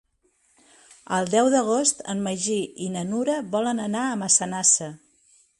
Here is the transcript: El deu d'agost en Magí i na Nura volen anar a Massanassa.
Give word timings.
El 1.17 1.29
deu 1.33 1.49
d'agost 1.57 2.01
en 2.15 2.25
Magí 2.29 2.57
i 2.87 2.89
na 2.97 3.07
Nura 3.13 3.39
volen 3.55 3.85
anar 3.87 4.07
a 4.15 4.21
Massanassa. 4.23 4.93